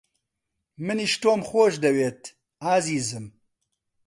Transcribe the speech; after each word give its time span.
منیش 0.85 1.13
تۆم 1.21 1.41
خۆش 1.47 1.73
دەوێت، 1.83 2.21
ئازیزم. 2.63 3.25